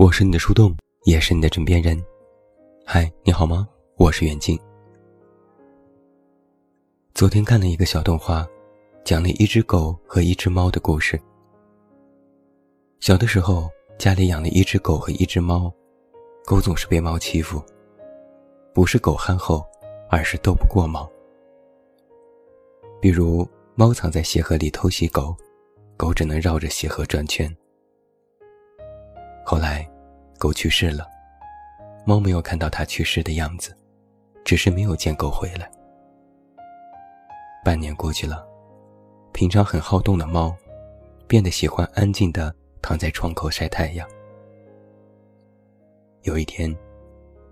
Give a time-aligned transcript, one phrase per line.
[0.00, 0.74] 我是你的树洞，
[1.04, 2.02] 也是你的枕边人。
[2.86, 3.68] 嗨，你好吗？
[3.96, 4.58] 我是远静。
[7.12, 8.48] 昨天看了一个小动画，
[9.04, 11.20] 讲了一只狗和一只猫的故事。
[13.00, 13.68] 小的时候，
[13.98, 15.70] 家里养了一只狗和一只猫，
[16.46, 17.62] 狗总是被猫欺负，
[18.72, 19.62] 不是狗憨厚，
[20.08, 21.06] 而是斗不过猫。
[23.02, 25.36] 比如，猫藏在鞋盒里偷袭狗，
[25.98, 27.54] 狗只能绕着鞋盒转圈。
[29.44, 29.89] 后来，
[30.40, 31.06] 狗去世了，
[32.06, 33.76] 猫没有看到它去世的样子，
[34.42, 35.70] 只是没有见狗回来。
[37.62, 38.42] 半年过去了，
[39.34, 40.56] 平常很好动的猫，
[41.26, 44.08] 变得喜欢安静的躺在窗口晒太阳。
[46.22, 46.74] 有一天，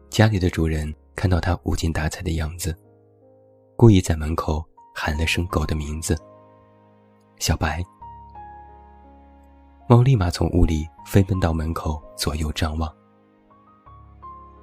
[0.08, 2.74] 家里的主人看到它无精打采的样子，
[3.76, 6.18] 故意在门口喊了声狗的名字
[7.38, 7.84] ：“小白。”
[9.90, 12.94] 猫立马从屋里飞奔到门口，左右张望。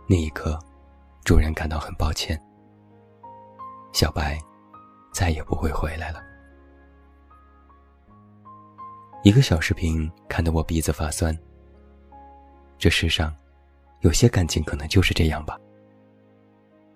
[0.07, 0.59] 那一刻，
[1.23, 2.39] 主人感到很抱歉。
[3.91, 4.39] 小白
[5.11, 6.21] 再也不会回来了。
[9.23, 11.35] 一个小视频看得我鼻子发酸。
[12.77, 13.35] 这世上，
[14.01, 15.57] 有些感情可能就是这样吧。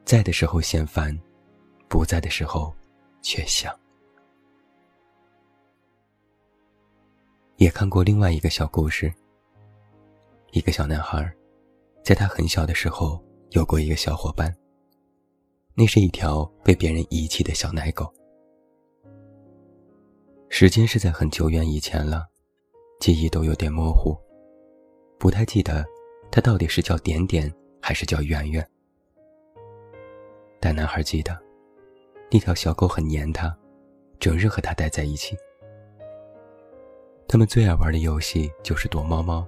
[0.06, 1.20] 在的时候嫌烦，
[1.88, 2.72] 不在的时候
[3.24, 3.74] 却想。
[7.60, 9.14] 也看过另外一个小故事。
[10.54, 11.30] 一个小男孩，
[12.02, 14.56] 在他很小的时候有过一个小伙伴。
[15.76, 18.10] 那是一条被别人遗弃的小奶狗。
[20.48, 22.26] 时间是在很久远以前了，
[23.02, 24.18] 记忆都有点模糊，
[25.18, 25.86] 不太记得
[26.32, 28.66] 他到底是叫点点还是叫圆圆。
[30.62, 31.38] 但男孩记得，
[32.32, 33.54] 那条小狗很黏他，
[34.18, 35.36] 整日和他待在一起。
[37.32, 39.46] 他们最爱玩的游戏就是躲猫猫。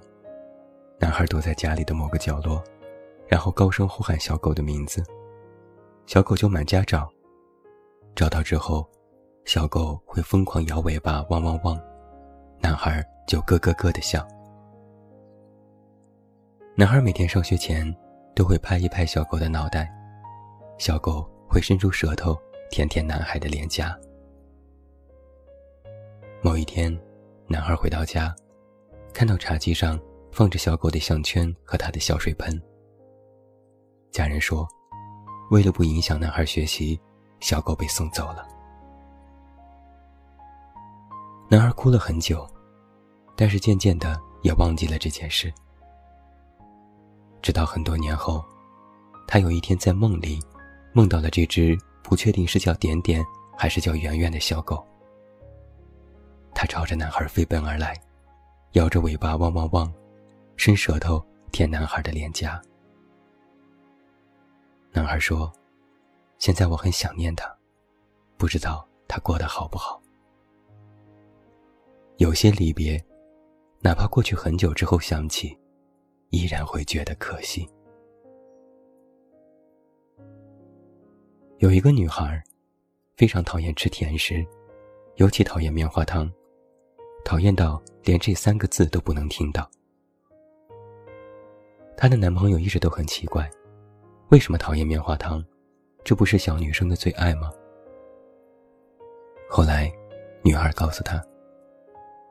[1.00, 2.62] 男孩躲在家里的某个角落，
[3.26, 5.02] 然后高声呼喊小狗的名字，
[6.06, 7.10] 小狗就满家找。
[8.14, 8.88] 找到之后，
[9.44, 11.76] 小狗会疯狂摇尾巴，汪汪汪，
[12.60, 14.24] 男孩就咯咯咯的笑。
[16.76, 17.92] 男孩每天上学前
[18.32, 19.92] 都会拍一拍小狗的脑袋，
[20.78, 22.38] 小狗会伸出舌头
[22.70, 23.98] 舔舔男孩的脸颊。
[26.42, 26.96] 某一天。
[27.48, 28.34] 男孩回到家，
[29.12, 32.60] 看到茶几上放着小狗的项圈和他的小水盆。
[34.10, 34.66] 家人说，
[35.50, 36.98] 为了不影响男孩学习，
[37.40, 38.46] 小狗被送走了。
[41.50, 42.48] 男孩哭了很久，
[43.36, 45.52] 但是渐渐的也忘记了这件事。
[47.42, 48.42] 直到很多年后，
[49.26, 50.40] 他有一天在梦里，
[50.94, 53.22] 梦到了这只不确定是叫点点
[53.58, 54.86] 还是叫圆圆的小狗。
[56.54, 58.00] 他朝着男孩飞奔而来，
[58.72, 59.92] 摇着尾巴汪汪汪，
[60.56, 62.60] 伸舌头舔男孩的脸颊。
[64.92, 65.52] 男孩说
[66.38, 67.52] ：“现在我很想念他，
[68.36, 70.00] 不知道他过得好不好。”
[72.18, 73.02] 有些离别，
[73.80, 75.58] 哪怕过去很久之后想起，
[76.30, 77.68] 依然会觉得可惜。
[81.58, 82.40] 有一个女孩，
[83.16, 84.46] 非常讨厌吃甜食，
[85.16, 86.30] 尤其讨厌棉花糖。
[87.24, 89.68] 讨厌到连这三个字都不能听到。
[91.96, 93.48] 她的男朋友一直都很奇怪，
[94.30, 95.44] 为什么讨厌棉花糖？
[96.04, 97.52] 这不是小女生的最爱吗？
[99.48, 99.92] 后来，
[100.42, 101.22] 女孩告诉他，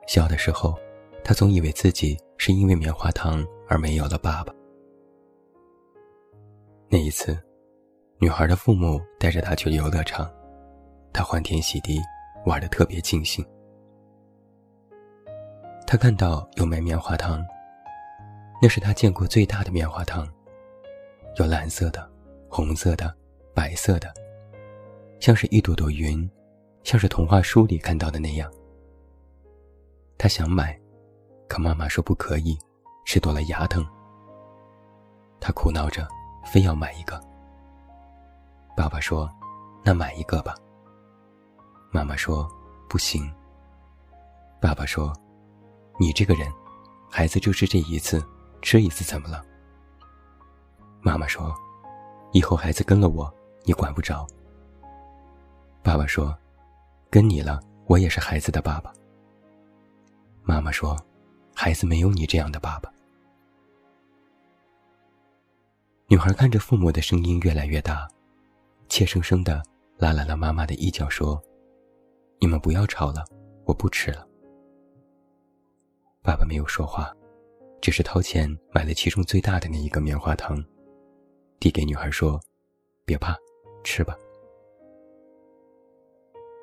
[0.06, 0.78] 小的时候，
[1.24, 4.52] 她总以为自己是因为棉花糖而没有了爸爸。
[6.88, 7.38] 那一次，
[8.18, 10.30] 女孩的父母带着她去游乐场，
[11.14, 11.98] 她欢天喜地，
[12.44, 13.42] 玩得特别尽兴。
[15.92, 17.44] 他看到有卖棉花糖，
[18.62, 20.26] 那是他见过最大的棉花糖，
[21.36, 22.10] 有蓝色的、
[22.48, 23.14] 红色的、
[23.54, 24.10] 白色的，
[25.20, 26.26] 像是一朵朵云，
[26.82, 28.50] 像是童话书里看到的那样。
[30.16, 30.80] 他想买，
[31.46, 32.58] 可妈妈说不可以，
[33.04, 33.86] 吃多了牙疼。
[35.40, 36.08] 他苦恼着，
[36.42, 37.20] 非要买一个。
[38.74, 39.30] 爸爸说
[39.84, 40.54] ：“那买一个吧。”
[41.92, 42.48] 妈妈说
[42.88, 43.30] ：“不行。”
[44.58, 45.12] 爸爸说。
[45.98, 46.50] 你这个人，
[47.10, 48.24] 孩子就吃这一次，
[48.60, 49.44] 吃一次怎么了？
[51.00, 51.54] 妈妈说
[52.32, 53.32] ：“以后孩子跟了我，
[53.64, 54.26] 你管不着。”
[55.82, 56.36] 爸爸说
[57.10, 58.92] ：“跟你了，我也是孩子的爸爸。”
[60.42, 60.96] 妈妈说
[61.54, 62.90] ：“孩子没有你这样的爸爸。”
[66.08, 68.08] 女孩看着父母的声音越来越大，
[68.88, 69.62] 怯生生的
[69.98, 71.40] 拉来了妈妈的衣角，说
[72.40, 73.24] ：“你们不要吵了，
[73.64, 74.26] 我不吃了。”
[76.24, 77.12] 爸爸没有说话，
[77.80, 80.64] 只是掏钱买了其中最大的那一个棉花糖，
[81.58, 82.40] 递给女孩说
[83.04, 83.36] ：“别怕，
[83.82, 84.16] 吃吧。”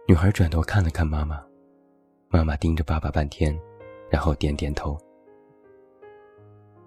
[0.08, 1.46] 女孩转头看了看妈妈，
[2.30, 3.54] 妈妈盯着爸爸半天，
[4.10, 4.98] 然后点点头。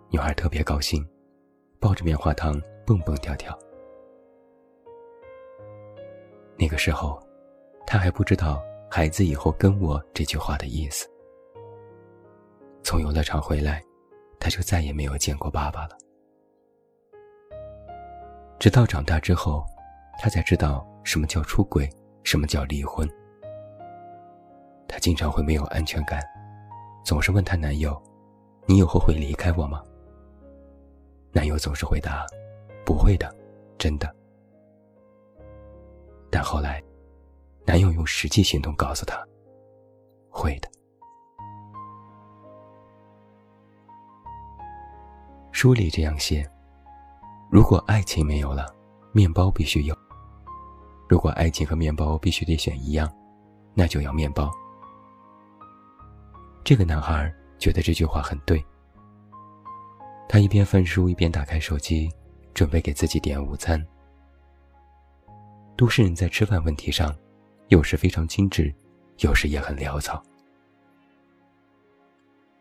[0.09, 1.07] 女孩特别高兴，
[1.79, 3.57] 抱着棉花糖蹦蹦跳跳。
[6.57, 7.23] 那个时候，
[7.87, 11.07] 她还不知道“孩子以后跟我”这句话的意思。
[12.83, 13.83] 从游乐场回来。
[14.45, 15.97] 他就再也没有见过爸爸了。
[18.59, 19.65] 直到长大之后，
[20.19, 21.89] 他才知道什么叫出轨，
[22.25, 23.09] 什么叫离婚。
[24.89, 26.21] 他经常会没有安全感，
[27.05, 27.97] 总是问他男友
[28.67, 29.81] ：“你以后会离开我吗？”
[31.31, 32.27] 男友总是回答
[32.85, 33.33] ：“不会的，
[33.79, 34.13] 真的。”
[36.33, 36.83] 但后来，
[37.65, 39.25] 男友用实际行动告诉他
[40.29, 40.69] ：“会的。”
[45.53, 46.45] 书里这样写：
[47.51, 48.75] 如果爱情没有了，
[49.13, 49.95] 面包必须有；
[51.09, 53.09] 如果爱情和面包必须得选一样，
[53.75, 54.51] 那就要面包。
[56.65, 58.65] 这个男孩觉得这句话很对。
[60.27, 62.11] 他一边翻书一边打开手机，
[62.55, 63.81] 准备给自己点午餐。
[65.77, 67.15] 都市人在吃饭问题上，
[67.69, 68.75] 有时非常精致，
[69.19, 70.23] 有时也很潦草。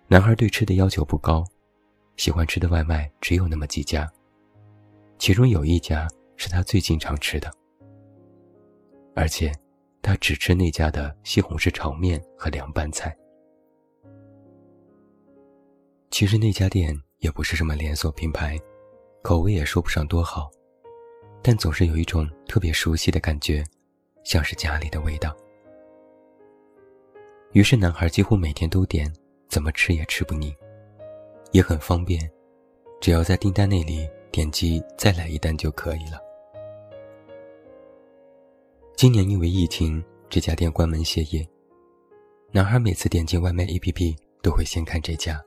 [0.09, 1.43] 男孩对吃的要求不高。
[2.17, 4.11] 喜欢吃的外卖只有那么几家，
[5.17, 7.51] 其中有一家是他最经常吃的，
[9.15, 9.51] 而且
[10.01, 13.15] 他只吃那家的西红柿炒面和凉拌菜。
[16.09, 18.59] 其实那家店也不是什么连锁品牌，
[19.23, 20.51] 口味也说不上多好，
[21.41, 23.63] 但总是有一种特别熟悉的感觉，
[24.23, 25.35] 像是家里的味道。
[27.53, 29.11] 于是男孩几乎每天都点，
[29.47, 30.55] 怎么吃也吃不腻。
[31.51, 32.29] 也很方便，
[32.99, 36.19] 只要在订单那里点击“再来一单”就可以了。
[38.95, 41.47] 今年因为疫情，这家店关门歇业。
[42.51, 45.41] 男孩每次点进外卖 APP 都会先看这家，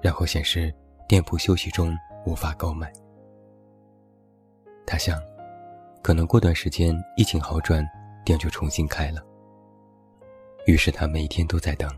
[0.00, 0.72] 然后显示
[1.08, 1.96] 店铺休息中，
[2.26, 2.92] 无法购买。
[4.86, 5.20] 他想，
[6.02, 7.84] 可能过段时间疫情好转，
[8.24, 9.24] 店就重新开了。
[10.66, 11.90] 于是他每天都在等。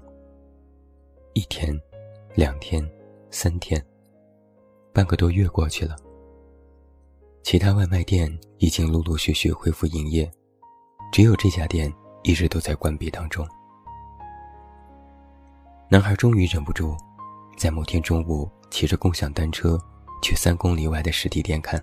[1.35, 1.79] 一天，
[2.35, 2.87] 两天。
[3.35, 3.83] 三天，
[4.93, 5.97] 半个多月过去了。
[7.43, 10.31] 其他外卖店已经陆陆续续恢复营业，
[11.11, 11.91] 只有这家店
[12.23, 13.49] 一直都在关闭当中。
[15.89, 16.95] 男孩终于忍不住，
[17.57, 19.81] 在某天中午骑着共享单车
[20.23, 21.83] 去三公里外的实体店看。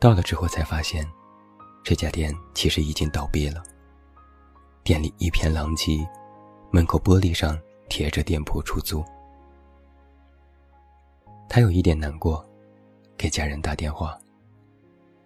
[0.00, 1.08] 到了之后才发现，
[1.84, 3.62] 这家店其实已经倒闭了。
[4.82, 6.04] 店里一片狼藉，
[6.72, 7.56] 门口玻璃上
[7.88, 9.04] 贴着“店铺出租”。
[11.52, 12.48] 他有一点难过，
[13.18, 14.16] 给家人打电话，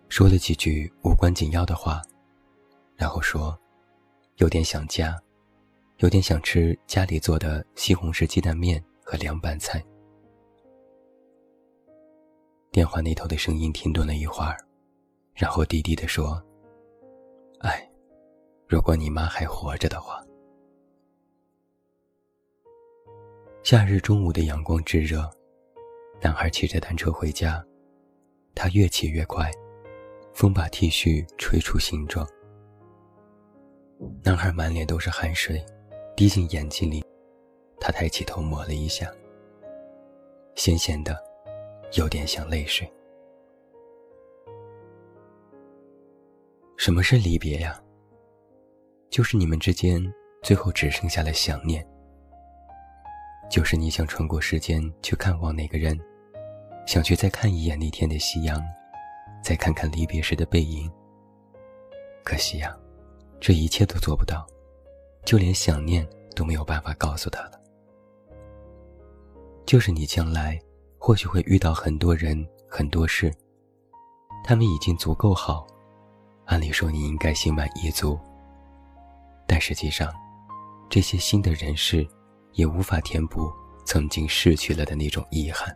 [0.09, 2.01] 说了几句无关紧要的话，
[2.97, 3.55] 然后说，
[4.37, 5.21] 有点想家，
[5.99, 9.85] 有点想吃家里做的西红柿鸡蛋面和凉拌菜。
[12.73, 14.57] 电话那头的声音停顿了一会儿，
[15.35, 16.43] 然后低低的说
[17.61, 17.87] ：“哎，
[18.67, 20.25] 如果你妈还活着的话。”
[23.63, 25.31] 夏日中午的阳光炙热。
[26.25, 27.63] 男孩骑着单车回家，
[28.55, 29.51] 他越骑越快，
[30.33, 32.27] 风把 T 恤吹出形状。
[34.23, 35.63] 男孩满脸都是汗水，
[36.17, 37.05] 滴进眼睛里，
[37.79, 39.13] 他抬起头抹了一下，
[40.55, 41.15] 咸咸的，
[41.93, 42.91] 有点像泪水。
[46.79, 47.79] 什么是离别呀？
[49.11, 50.03] 就是你们之间
[50.43, 51.87] 最后只剩下了想念，
[53.51, 55.95] 就是你想穿过时间去看望那个人。
[56.87, 58.63] 想去再看一眼那天的夕阳，
[59.43, 60.91] 再看看离别时的背影。
[62.23, 62.77] 可惜呀，
[63.41, 64.47] 这一切都做不到，
[65.25, 67.61] 就连想念都没有办法告诉他了。
[69.67, 70.61] 就是你将来
[70.99, 73.33] 或许会遇到很多人、很多事，
[74.45, 75.67] 他们已经足够好，
[76.45, 78.19] 按理说你应该心满意足。
[79.47, 80.13] 但实际上，
[80.91, 82.07] 这些新的人事
[82.53, 83.51] 也无法填补
[83.87, 85.75] 曾经逝去了的那种遗憾。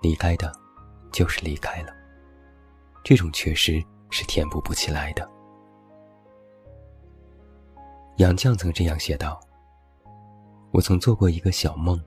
[0.00, 0.52] 离开的，
[1.12, 1.94] 就是离开了。
[3.02, 5.28] 这种缺失是填补不起来的。
[8.16, 9.40] 杨绛曾这样写道
[10.72, 11.98] ：“我曾做过一个小梦，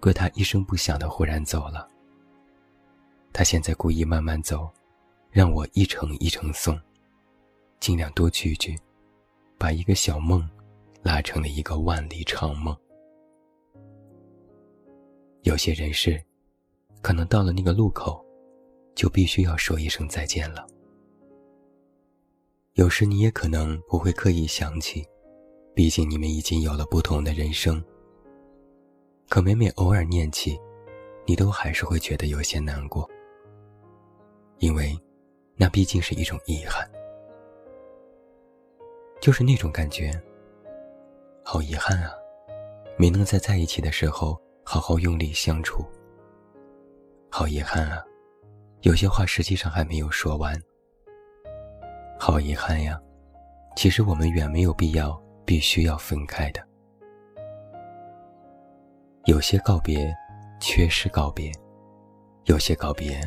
[0.00, 1.86] 怪他一声不响的忽然走了。
[3.32, 4.70] 他现在故意慢慢走，
[5.30, 6.80] 让我一程一程送，
[7.80, 8.78] 尽量多聚聚，
[9.58, 10.48] 把一个小梦
[11.02, 12.74] 拉成了一个万里长梦。”
[15.42, 16.24] 有些人事，
[17.04, 18.24] 可能到了那个路口，
[18.94, 20.66] 就必须要说一声再见了。
[22.76, 25.06] 有时你也可能不会刻意想起，
[25.74, 27.84] 毕竟你们已经有了不同的人生。
[29.28, 30.58] 可每每偶尔念起，
[31.26, 33.06] 你都还是会觉得有些难过，
[34.56, 34.98] 因为
[35.56, 36.90] 那毕竟是一种遗憾，
[39.20, 40.10] 就是那种感觉。
[41.42, 42.14] 好遗憾啊，
[42.96, 45.84] 没能在在一起的时候好好用力相处。
[47.36, 48.00] 好遗憾啊，
[48.82, 50.56] 有些话实际上还没有说完。
[52.16, 52.96] 好遗憾呀，
[53.74, 56.64] 其实我们远没有必要必须要分开的。
[59.24, 60.14] 有些告别，
[60.60, 61.50] 缺失告别；
[62.44, 63.20] 有些告别，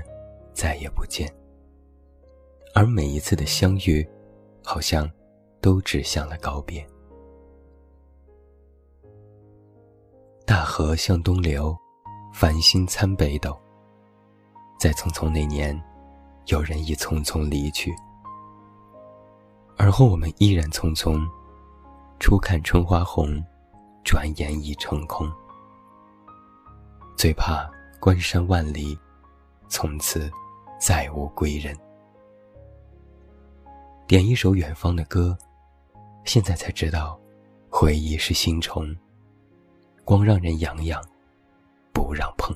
[0.54, 1.30] 再也不见。
[2.74, 4.08] 而每一次的相遇，
[4.64, 5.12] 好像
[5.60, 6.82] 都指向了告别。
[10.46, 11.76] 大河向东流，
[12.34, 13.54] 繁星参北斗。
[14.78, 15.80] 在匆匆那年，
[16.46, 17.94] 有人已匆匆离去。
[19.76, 21.28] 而后我们依然匆匆，
[22.20, 23.44] 初看春花红，
[24.04, 25.32] 转眼已成空。
[27.16, 27.70] 最怕
[28.00, 28.98] 关山万里，
[29.68, 30.30] 从此
[30.80, 31.76] 再无归人。
[34.08, 35.38] 点一首远方的歌，
[36.24, 37.20] 现在才知道，
[37.70, 38.96] 回忆是心虫，
[40.06, 41.04] 光让人痒痒，
[41.92, 42.56] 不让碰。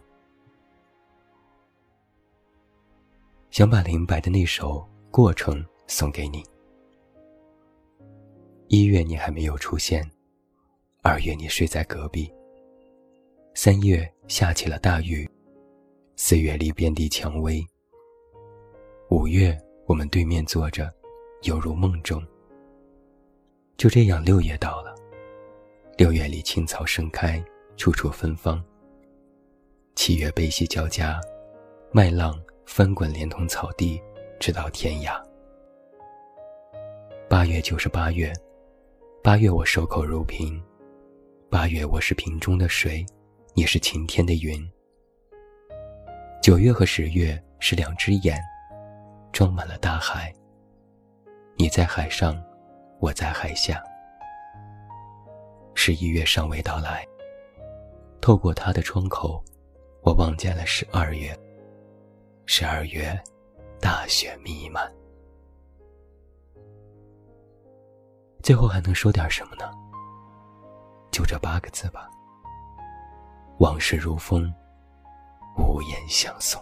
[3.51, 4.75] 想把林白的那首
[5.11, 6.41] 《过程》送给你。
[8.69, 10.09] 一月你还没有出现，
[11.01, 12.31] 二月你睡在隔壁。
[13.53, 15.29] 三月下起了大雨，
[16.15, 17.61] 四月里遍地蔷薇。
[19.09, 20.89] 五月我们对面坐着，
[21.43, 22.25] 犹如梦中。
[23.75, 24.95] 就这样，六月到了，
[25.97, 27.43] 六月里青草盛开，
[27.75, 28.63] 处处芬芳。
[29.93, 31.19] 七月悲喜交加，
[31.91, 34.01] 麦浪翻滚，连同草地，
[34.39, 35.21] 直到天涯。
[37.29, 38.31] 八月就是八月。
[39.23, 40.59] 八月我守口如瓶，
[41.49, 43.05] 八月我是瓶中的水，
[43.53, 44.67] 你是晴天的云。
[46.41, 48.41] 九月和十月是两只眼，
[49.31, 50.33] 装满了大海。
[51.55, 52.41] 你在海上，
[52.99, 53.83] 我在海下。
[55.75, 57.05] 十一月尚未到来，
[58.21, 59.43] 透过他的窗口，
[60.01, 61.37] 我望见了十二月。
[62.53, 63.17] 十二月，
[63.79, 64.93] 大雪弥漫。
[68.43, 69.71] 最后还能说点什么呢？
[71.13, 72.11] 就这八个字吧。
[73.59, 74.53] 往事如风，
[75.57, 76.61] 无言相送。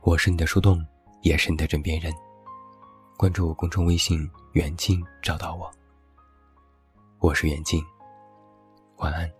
[0.00, 0.82] 我是你的树洞，
[1.20, 2.10] 也是你的枕边人。
[3.18, 5.70] 关注我公众微信“远近”，找到我。
[7.18, 7.84] 我是远近，
[8.96, 9.30] 晚安。